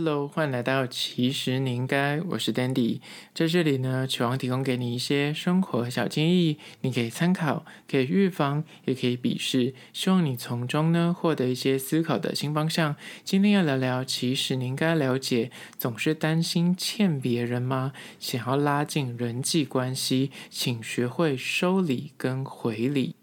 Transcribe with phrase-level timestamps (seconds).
[0.00, 3.00] Hello，欢迎来到其实你应该，我是 Dandy，
[3.34, 12.94] 在这里呢，期望提供给你一些生活小建议，你可以参考，可以预防，也可以鄙视，希望你从中呢获得一些思考的新方向。
[13.24, 17.92] 今天要聊聊，其实你应该了解，总是担心欠别人吗？
[18.20, 23.17] 想要拉近人际关系，请学会收礼跟回礼。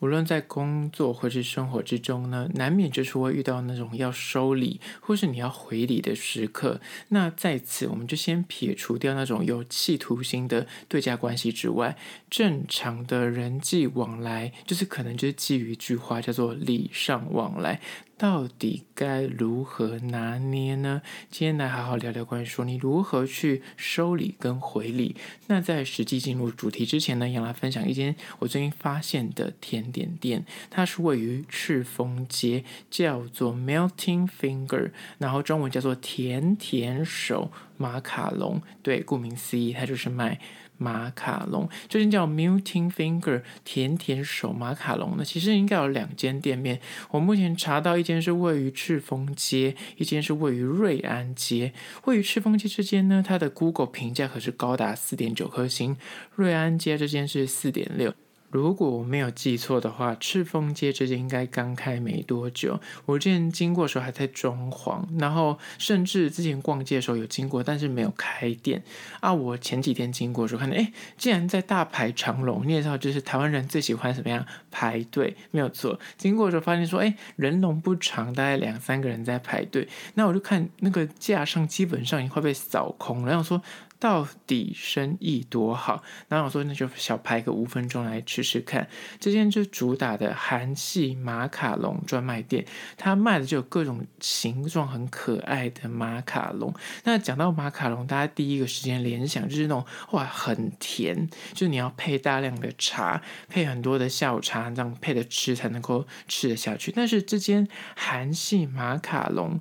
[0.00, 6.80] 无论在工作或是生活之中呢，难免就是会遇到那种要收礼或是你要回礼的时刻。
[7.08, 11.96] 那在此，我们就先撇除掉那种有企图心的对价关系之外，
[12.28, 17.80] 正常的人际往来，就是可能就是基于一句话叫做礼尚往来。
[18.18, 21.02] 到底该如何拿捏呢？
[21.30, 25.14] 今天来好好聊聊关于说你如何去收礼跟回礼。
[25.48, 38.62] 那在实际进入主题之前呢，要来分享一间我最近发现的甜点店，它是位于赤峰街，叫做 Melting Finger，然后中文叫做甜甜手马卡龙。
[38.82, 40.40] 对，顾名思义，它就是卖。
[40.78, 46.80] 马卡龙，这间叫 Muting Finger 甜甜手马卡龙呢，其实应该有两间店面。
[47.10, 51.72] 我目前查到一间是位于赤峰街，一间是位于瑞安街。
[52.04, 55.96] 位于赤峰街这间呢，它的 Google 评价可是高达四点九颗星，
[56.34, 58.12] 瑞安街这间是四点六。
[58.56, 62.80] 如果我没有记错的话，赤峰街这间应该刚开没多久。
[63.04, 68.82] 我之前经过的时候还在装潢，然后甚至之前逛街的时候有经过，但是没有开店
[69.20, 69.30] 啊。
[69.30, 72.66] 我前几天经过的时候看到，哎，竟然在大排长龙。
[72.66, 76.00] 你也知道，就是台湾人最喜欢什么样排队，没有错。
[76.16, 79.86] 经过的时候发现说，哎，人龙不长，大概两三个人在排队。
[80.14, 83.60] 那我就看那个架上基本上已经快被扫空了，然后说。
[83.98, 86.02] 到底生意多好？
[86.28, 88.86] 然后我说，那就小排个五分钟来吃吃看。
[89.18, 92.64] 这间就主打的韩系马卡龙专卖店，
[92.96, 96.74] 它卖的就有各种形状很可爱的马卡龙。
[97.04, 106.92] 那讲到马卡龙，大家第一个时间联想就是那种哇，很甜，就是你要配大量的茶，配很多的下午茶，这样配着吃才能够吃得下去。
[106.94, 109.60] 但是这间韩系马卡龙。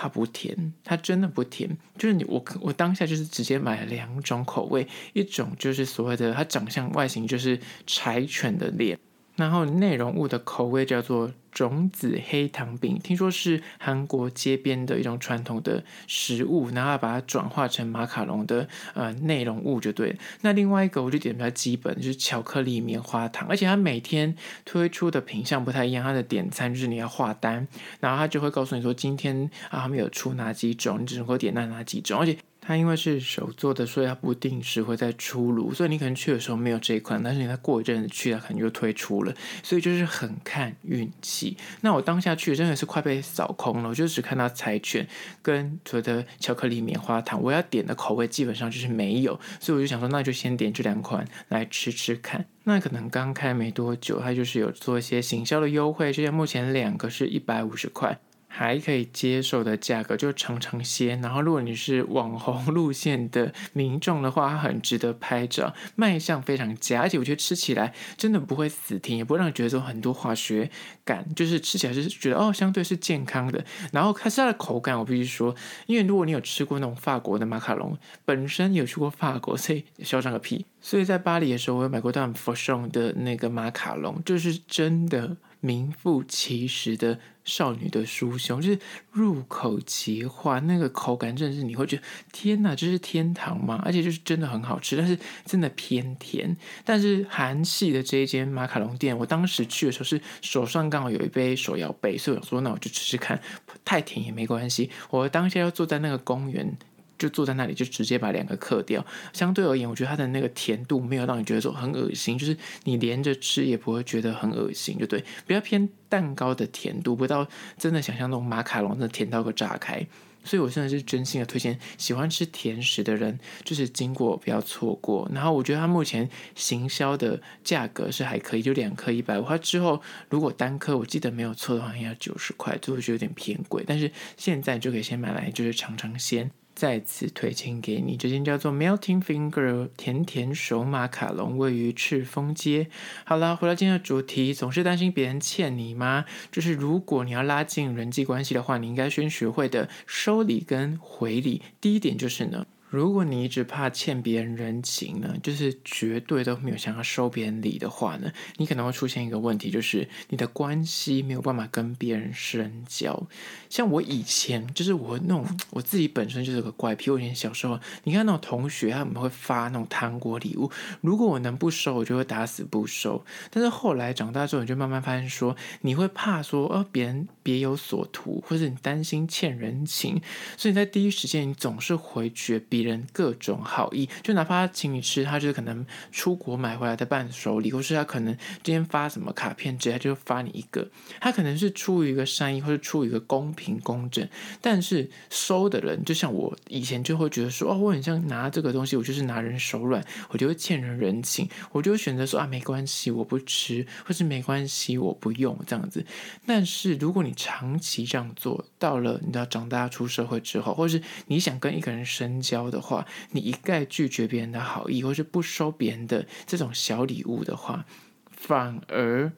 [0.00, 1.68] 它不甜，它真的不甜。
[1.96, 8.96] 就是你我我当下就是直接买了两种口味，一种就是所谓的它长相外形就是柴犬的脸。
[9.38, 20.16] 然后内容物的口味叫做种子黑糖饼，听说是韩国街边的一种传统的食物，然后把它转化成马卡龙的呃内容物就对了。
[20.40, 24.34] 那另外一个我就点比较基本，就是巧克力棉花糖，而且它每天
[24.64, 27.68] 推出的品项不太一样，它的点餐就是你要画单，
[28.00, 32.36] 然后它就会告诉你说今天啊他们有出哪几种，你只能够点那哪几种，而且。
[32.68, 41.56] 它因为是手做的，所以它不定时会再出炉，所以你可能去的时候没有这一款，但是你再过一阵子去，它可能就推出了，所以就是很看运气。
[41.80, 45.08] 那我当下去真的是快被扫空了，我就只看到柴犬
[45.40, 52.44] 跟所谓的巧克力棉花糖，我要点的口味基本上就是没有，所以我就想说，那就先点这两款来吃吃看。
[52.64, 58.18] 那可能刚开没多久，它就是有做一些行销的优惠，就像目前两个是一百五十块。
[58.50, 61.20] 还可以接受的价格，就尝尝鲜。
[61.20, 70.70] 然后，如果你是网红路线的民众的话，它很值得拍照，卖相非常佳，而且我觉得吃起来真的不会死甜，也不会让你觉得说很多化学
[71.04, 73.64] 感，就是吃起来是觉得哦，相对是健康的。
[73.92, 75.54] 然后，可是它的口感，我必须说，
[75.86, 80.64] 因为如果你有吃过那种法国的马卡龙，本身有去过法国，所以嚣张个屁。
[80.80, 85.36] 所以在巴黎的时候，我有买过他们 Fauchon 的那个马卡龙，就是真的。
[85.60, 88.78] 名副其实的少女的酥胸，就是
[89.10, 92.02] 入口即化，那个口感真的是你会觉得
[92.32, 93.82] 天哪，这是天堂吗？
[93.84, 96.56] 而且就是真的很好吃，但是真的偏甜。
[96.84, 103.40] 但是韩系的这一间马卡龙店，我当时去的时候是手上刚好有一杯手摇杯，所以我说那我就吃吃看，
[103.84, 104.90] 太甜也没关系。
[105.10, 106.76] 我当下要坐在那个公园。
[107.18, 109.04] 就坐在那里，就直接把两个嗑掉。
[109.32, 115.24] 相对而言，我觉得它的那个甜度没有让你觉得说很恶心，就是你连着吃也不会觉得很恶心，就对。
[115.46, 117.46] 比较偏蛋糕的甜度，不到
[117.76, 120.06] 真的想象那种马卡龙的甜到个炸开。
[120.44, 125.28] 所以我现在是真心的推荐喜欢吃甜食的人，就是经过不要错过。
[125.34, 129.44] 然后我觉得它目前行销的价格是还可以，就两颗一百五。
[129.44, 130.00] 它之后
[130.30, 133.84] 如果单颗我记得没有错的话，应该要九十块，就会觉得有点偏贵。
[133.86, 136.50] 但是现在就可以先买来，就是尝尝鲜。
[136.78, 142.86] 再次推荐给你，这间叫做 Melting Finger 甜甜手马卡龙，位于赤峰街。
[143.24, 146.24] 好了，回到今天的主题，总是担心别人欠你吗？
[146.52, 151.62] 就是如果你要拉近人际关系的话，你应该先学会的收礼跟回礼。
[151.80, 152.64] 第一点就是呢。
[152.90, 163.26] 如果你一直怕欠别人人情呢，就是绝对都没有想要收别人礼的话呢，你可能会出现一个问题，就是你的关系没有办法跟别人深交。
[163.68, 167.10] 像我以前，就是我那种我自己本身就是个怪癖。
[167.10, 170.70] 我以前小时候，你看那种同学他们会发那种糖果礼物，
[171.00, 173.24] 如果我能不收，我就会打死不收。
[173.50, 180.20] 但是后来长大之后，你就慢慢发现说，你会怕说，哦，别人别有所图，或者你担心欠人情，
[180.56, 190.88] 所以你在第一时间你总是回绝别别人各种好意，就哪怕他请你吃，他就是可能出国买回来的伴手礼，或是他可能今天发什么卡片，直接就发你一个。
[191.20, 194.28] 他可能是出于一个善意，或是出于一个公平公正。
[194.60, 206.06] 但是收的人，就像我以前就会觉得说，哦，我很像拿这个东西，我就是拿人手软，我就会欠人人情，我就会选择说啊，没关系，我不吃，或是没关系，我不用这样子。
[206.46, 212.67] 但是如果你长期这样做，到了你知道长大出社会之后，或是你想跟一个人深交。
[212.70, 217.84] 的话，你一概拒绝别人的好意，或是不收别人的这种小礼物的话，
[218.30, 219.32] 反而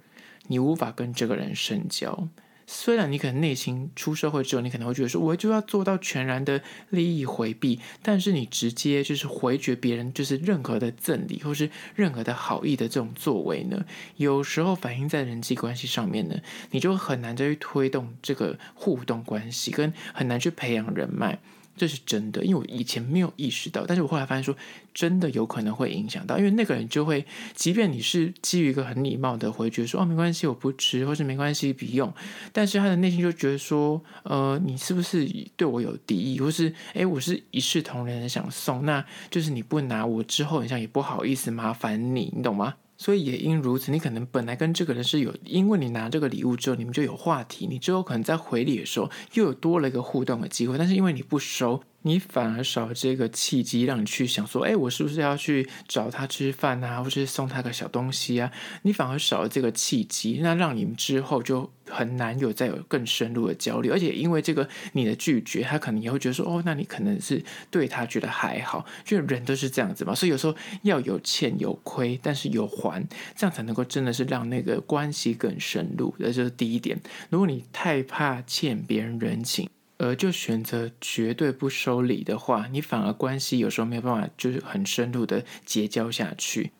[0.46, 2.28] 你无法跟这个人深交。
[2.72, 13.84] 虽然你可能内心出社会之后，你可能会觉得说，我就要做到全然的利益回避，但是你直接就是回绝别人，就是任何的赠礼或是任何的好意的这种作为呢，
[14.18, 16.36] 有时候反映在人际关系上面呢，
[16.70, 21.40] 你就很难再去推动这个互动关系，跟很难去培养人脉。
[21.80, 24.54] 这是真的，因为我以前没有意识到，但是我后来发现说，
[24.92, 27.24] 真的有可能会影响到，因为那个人就会，
[27.54, 32.12] 即便你是基于一个很礼貌的回绝说，哦，没关系，我不吃，或是没关系，不用，
[32.52, 42.74] 但是他的内心就觉得说，呃，你是不是对我有敌意，或是，诶，我是一视同仁的想送，那就是你不拿我之后，好像也不好意思麻烦你，你懂吗？
[43.00, 51.82] 所以也因如此，你可能本来跟这个人是有，因为你拿这个礼物之后，你们就有话题，你之后可能在回礼的时候又有多了一个互动的机会，但是因为你不熟。
[52.02, 58.50] 你反而少了这个契机，让你去想说，哎，我是不是要去找他吃饭啊，或是送他个小东西啊？
[58.82, 63.92] 你反而少了这个契机，那让你们之后就很难有再有更深入的交流。
[63.92, 70.14] 而且因为这个你的拒绝，他可能也会觉得说，哦，那你可能是对他觉得还好，就人都是这样子嘛。
[70.14, 73.06] 所以有时候要有欠有亏，但是有还，
[73.36, 76.14] 这样才能够真的是让那个关系更深入。
[76.18, 76.98] 这就是第一点。
[77.28, 86.70] 如果你太怕欠别人人情，而就选择绝对不收礼的话，你反而关系有时候没有办法，就是很深入的结交下去。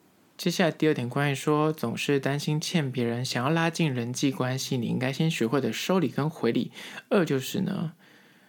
[0.41, 6.73] 接下来第二点，关于说总是担心欠别人，想要拉近人际关系，你应该先学会的收礼跟回礼。
[7.11, 7.93] 二就是呢，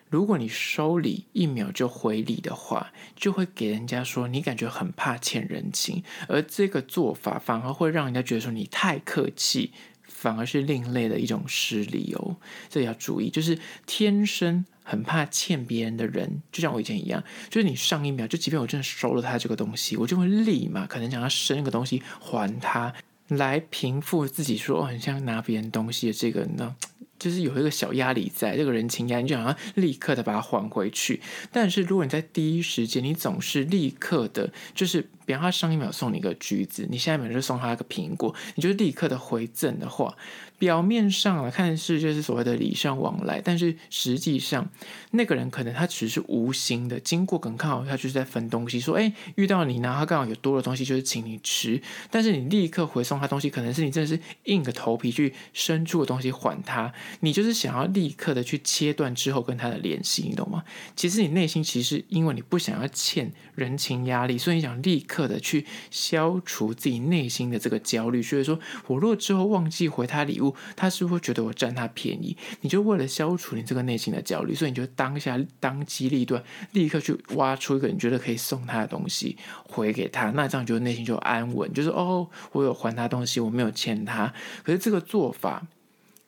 [0.09, 9.73] 如果你收礼一秒就回礼的话，就会给人家说你感觉很怕欠人情，而这个做法反而会让人家觉得说你太客气。
[10.21, 12.37] 反而是另类的一种失礼哦，
[12.69, 13.27] 这要注意。
[13.31, 13.57] 就是
[13.87, 22.93] 天生很怕欠别人的人，就像我以前一样，就是你上一秒就，即便我真的收了他这个东西，我就会立马可能想要生一个东西还他，
[23.29, 26.75] 来平复自己说很像拿别人东西的这个呢。
[27.17, 31.21] 就是有一个小压力在，这个人情压，你就想要立刻的把它还回去。
[31.51, 40.13] 但是如果你在第一时间，你总是立刻的，就是比方他上一秒送你一个橘子，你下一秒就送他一个苹果，你就立刻的回赠的话，
[40.59, 44.69] 表面上来看是就是所谓的礼尚往来，但是实际上
[45.11, 56.93] 那个人可能他只是无心的，经过可能看好他就是在分东西，说哎遇到你呢，他刚好有多的东西就是请你吃，但是你立刻回送他东西，可能是你真的是硬着头皮去伸出的东西还他。
[57.21, 60.65] 你就是想要立刻的去切断之后跟他的联系，你懂吗？
[60.97, 68.21] 其实你内心其实因为你不想要欠人情压力，所以你想立刻的去消除自己内心的这个焦虑。
[68.21, 72.35] 所以说我若之后忘记回他礼物，他是不是觉得我占他便宜？
[72.61, 80.31] 你就为了消除你这个内心的焦虑，所以你就当下当机立断，立刻去挖出一个你觉得可以送他的东西回给他。
[80.31, 84.33] 那这样就内心就安稳，就是哦，我有还他东西，我没有欠他。
[84.63, 85.67] 可是这个做法。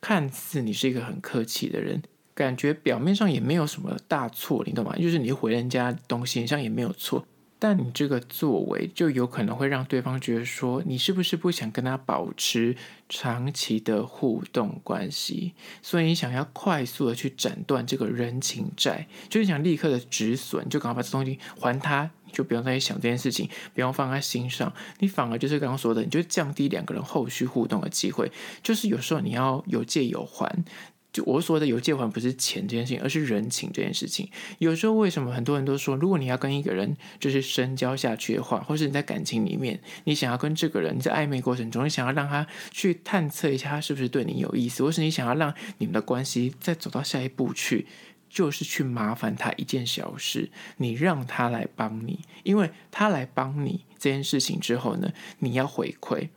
[0.06, 4.94] 看似你是一个很客气的人，感觉表面上也没有什么大错，你懂吗？
[4.98, 7.26] 就是你回人家东西，好像也没有错，
[7.64, 12.76] 但你这个作为就有可能会让对方觉得说，你是不是不想跟他保持
[13.08, 15.54] 长期的互动关系？
[15.82, 22.12] 所以你想要快速的去斩断这个人情债，就是想立刻的止损，就赶快把这东西还他。
[22.34, 28.32] 就不用再去想这件事情，不用放在心上，你反而就是刚刚说的，你就降低两个人后续互动的机会。
[28.64, 30.66] 就是有时候你要有借有还，
[31.14, 34.28] 就我说的有借还不是钱这件事情，而是人情这件事情。
[34.58, 47.86] 有时候为什么很多人都说，如果你要跟一个人就是深交下去的话，或是你在感情里面，你想要跟这个人在暧昧过程中，你想要让他去探测一下他是不是对你有意思，或是你想要让你们的关系再走到下一步去。
[48.30, 56.30] 就是去麻烦他一件小事，你让他来帮你，因为他来帮你这件事情之后呢，你要回馈。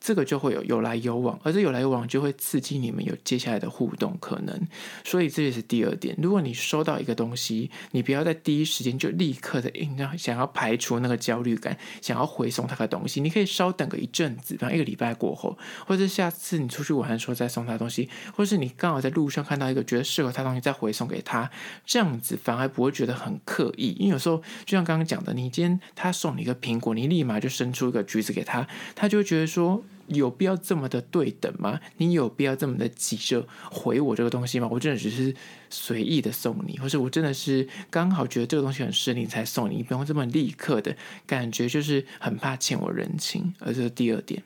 [0.00, 4.68] 这个就会有有来有往，而这有来有往就会刺激你们有接下来的互动可能，
[5.04, 6.16] 所以这也是第二点。
[6.22, 21.50] 如果你收到一个东西，你不要在第一时间就立刻的硬要想要排除那个焦虑感，想要回送他的东西，你可以稍等个一阵子，比方一个礼拜过后，或者下次你出去玩的时候再送他东西，或是你刚好在路上看到一个觉得适合他东西再回送给他，
[21.84, 23.94] 这样子反而不会觉得很刻意。
[23.98, 29.84] 因为有时候就像刚刚讲的，你今天他送你一个苹果，你立马就伸出一个橘子给他，他就觉得说。
[30.10, 31.80] 有必要这么的对等吗？
[31.96, 34.68] 你有必要这么的急着回我这个东西吗？
[34.70, 35.34] 我真的只是
[35.70, 43.54] 随意的送你，或是我真的是刚好觉得这个东西很适合你才送你，你不用这么立刻的感觉，就是很怕欠我人情。
[43.60, 44.42] 而这是第二点。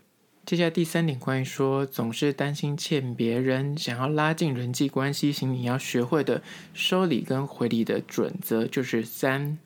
[0.47, 6.42] 接下来第三点，关于说总是担心欠别人，想要拉近人际关系，请你要学会的
[6.75, 9.56] 收礼跟回礼的准则就是三。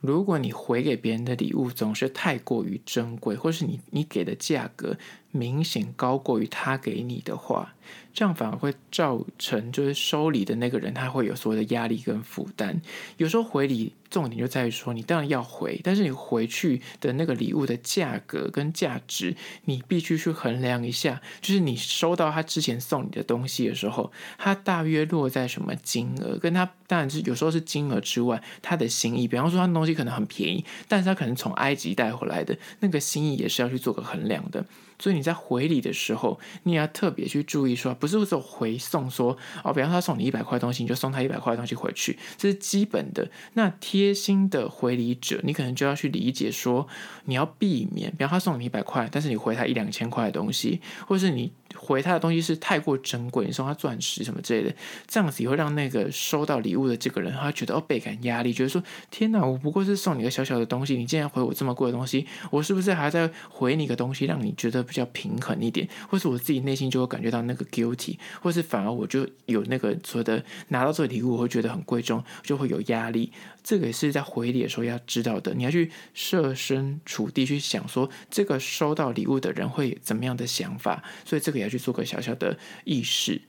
[0.00, 4.96] 如果你回给别人的礼物总是太过于珍贵，或是你你给的价格
[5.30, 7.74] 明显高过于他给你的话，
[8.12, 12.80] 这样反而会造成就是收礼的那个人他会有所谓的压力跟负担。
[13.16, 13.92] 有时候回礼。
[14.10, 21.20] 重点就在于说，你当然要回，但是你回去的那个礼物的价格跟价值，你必须去衡量一下。
[21.42, 26.38] 就是你收到他之前送你的东西的时候，他大约落在什么金额？
[26.38, 29.28] 跟他当然是有时候是金额之外，他的心意。
[29.28, 34.64] 比方说，他东西可能很便宜，但是他可能从埃及带回来的那个心意也是要去做个衡量的。
[34.98, 43.30] 所以你在回礼的时候，你也要特别去注意说，不是说回送说哦，比方他送你一百块东西，你就送他一百块东西回去，这是基本的。
[43.54, 46.86] 那贴心的回礼者，你可能就要去理解说，
[47.24, 54.74] 你要避免，比方他送你一百块，但是你回他一两千块的东西，或是你回他的东西是太过珍贵，你送他钻石什么之类的，
[55.06, 73.32] 这样子也会让那个收到礼物的这个人，他觉得哦倍感压力，觉得说天哪，我不过是送你个小小的东西，你竟然回我这么贵的东西，我是不是还在回你个东西，让你觉得比较平衡一点，或是我自己内心就会感觉到那个 guilty，或是反而我就有那个所谓的拿到这个礼物，我会觉得很贵重，就会有压力。
[73.62, 83.42] 这个也是在回礼的时候要知道的，你要去设身处地去想，说这个收到礼物的人会怎么样的想法，所以这个也要去做个小小的意识。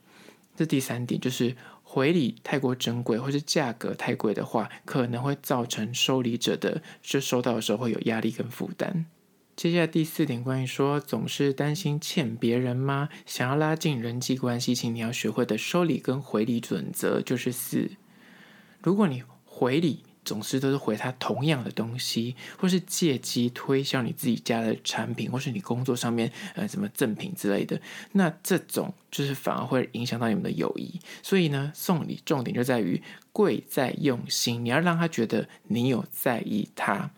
[0.56, 9.06] 这第三点就是回礼太过珍贵，或是价格太贵的话，可能会造成收礼者的就收到的时候会有压力跟负担。
[9.56, 13.08] 接下来第四点，关于说总是担心欠别人吗？
[13.26, 17.90] 想要拉近人际关系，请你要学会的收礼跟回礼准则就是四。
[18.82, 27.80] 如果你回礼总是都是回他同样的东西，或是借机推销你自己家的产品，或是你工作上面呃什么赠品之类的，
[28.12, 31.00] 那这种就是反而会影响到你们的友谊。
[31.22, 37.10] 所以呢，送礼重点就在于贵在用心，你要让他觉得你有在意他。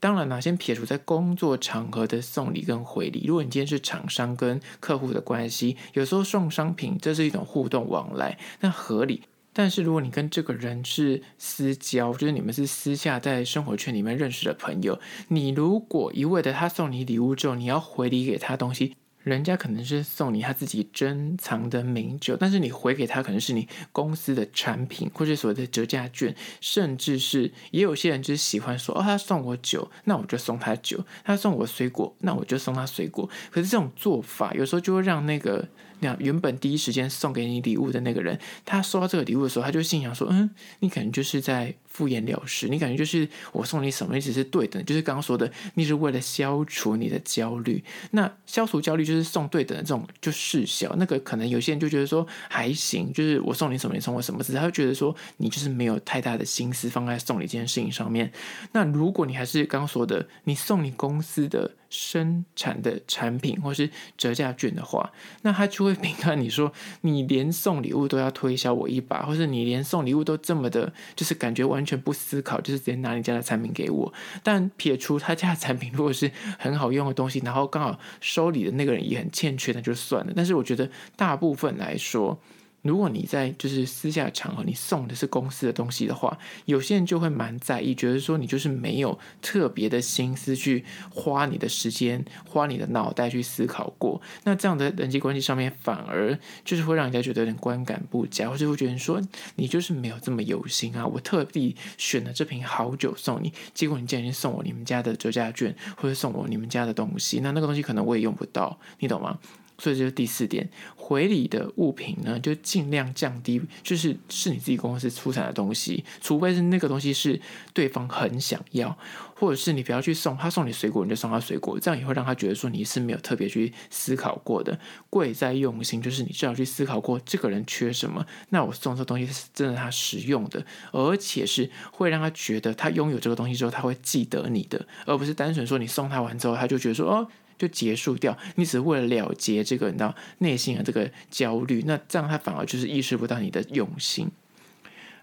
[0.00, 3.24] 当然了，先撇除在工作场合的送礼跟回礼。
[3.26, 9.22] 如果你今天是厂商跟客户的关系，有时候送商品这是一种互动往来，那合理。
[9.58, 18.94] 但是如果你跟这个人是私交，就是你们是私下在生活圈里面认识的朋友，你如果一味的他送你礼物之后，你要回礼给他东西。
[19.24, 33.28] 人家可能是送你他自己珍藏的名酒，但是你回给他可能是你公司的产品，或者所谓的折价券，甚至是也有些人就是喜欢说，哦，他送我酒，那我就送他酒；他送我水果，那我就送他水果。
[33.50, 35.66] 可是这种做法有时候就会让那个。
[36.00, 40.48] 那原本第一时间送给你礼物的那个人，他收到这个礼物的时候，他就心想说：“嗯，
[40.80, 47.82] 你可能就是在敷衍了事，你感觉就是我送你什么，你只是对等，就是刚刚说的，你是为了消除你的焦虑。
[48.12, 50.94] 那消除焦虑就是送对等的这种就事小。
[50.96, 58.30] 那个可能有些人就觉得说还行，就是我送你什么，你送我什么，只是他会觉得说你就是没有太大的心思放在送礼这件事情上面。
[58.72, 61.72] 那如果你还是刚刚说的，你送你公司的。
[61.90, 65.10] 生产的产品或是折价券的话，
[65.42, 74.12] 那他就会评判你说，你连送礼物都要推销我一把，或是你连送礼物都这么的，就是感觉完全不思考，就是直接拿你家的产品给我。
[74.42, 80.32] 但撇除他家的产品如果是很好用的东西，然后刚好收礼的那个人也很欠缺，那就算了。
[80.36, 82.38] 但是我觉得大部分来说，
[82.82, 94.20] 如果你在就是私下场合，你送的是公司的东西的话，有些人就会蛮在意，觉得说你就是没有特别的心思去花你的时间、花你的脑袋去思考过。
[94.44, 99.20] 那这样的人际关系上面，反而就是会让人家觉得有点观感不佳，或者会觉得说
[99.56, 101.06] 你就是没有这么有心啊！
[101.06, 109.38] 我特地选了这瓶好酒送你，结果你竟然送我你们家的折价券，或者送我你们家的东西，那那个东西可能我也用不到，你懂吗？
[109.78, 117.40] 所以这是第四点，回礼的物品呢，就尽量降低，就是是你自己公司出产的东西，除非是那个东西是
[117.72, 118.98] 对方很想要，
[119.36, 124.76] 或者是你不要去送他送你水果，你就送他水果，这样也会让他觉得说你是没有特别去思考过的。
[125.08, 137.28] 贵在用心，就是你至少去思考过这个人缺什么，那我送这东西是真的他实用的，而且是会让他觉得他拥有这个东西之后他会记得你的，而不是单纯说你送他完之后他就觉得说哦。
[137.58, 144.30] 就结束掉，你只是为了了结这个你知道内心的这个焦虑，那这样他反而就是意识不到你的用心。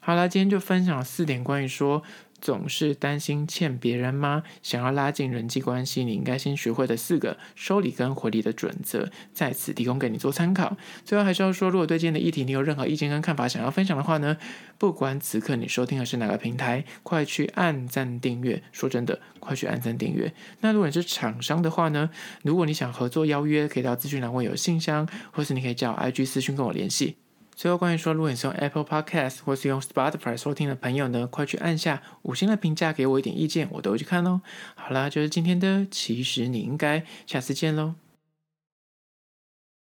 [0.01, 2.03] 好了，今天就分享四点关于说。
[2.45, 4.43] 总是担心欠别人吗？
[4.61, 10.77] 想要拉近人际关系，你应该先学会的四个收礼跟回礼的准则，在此提供给你做参考。
[11.03, 14.37] 最后还是要说，如果对今天的议题你有任何意见跟看法想要分享的话呢，
[14.77, 18.61] 不管此刻你收听的是哪个平台，快去按赞订阅。
[18.71, 20.31] 说真的，快去按赞订阅。
[20.61, 22.11] 那如果你是厂商的话呢，
[22.43, 27.15] 如果你想合作邀约，可以到资讯栏位有信箱，或是你可以叫 IG 私讯跟我联系。
[27.55, 34.41] 最后，关于说，如果你是用 Apple Podcast 或是用 Spotify 收听的朋友呢，快去按下五星的评价，给我一点意见，我都会去看哦。
[34.75, 37.95] 好啦，就是今天的，其实你应该下次见喽。